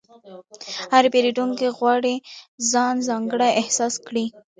هر 0.93 1.03
پیرودونکی 1.13 1.67
غواړي 1.77 2.15
ځان 2.71 2.95
ځانګړی 3.07 3.51
احساس 3.61 3.93
کړي. 4.07 4.25